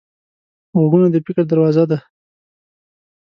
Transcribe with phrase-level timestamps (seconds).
[0.77, 1.97] غوږونه د فکر دروازه ده